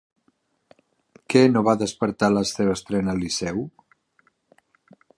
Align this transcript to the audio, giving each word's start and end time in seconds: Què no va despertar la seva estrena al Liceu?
Què 1.33 1.43
no 1.51 1.63
va 1.69 1.77
despertar 1.83 2.31
la 2.39 2.45
seva 2.55 2.75
estrena 2.79 3.15
al 3.17 3.23
Liceu? 3.27 3.65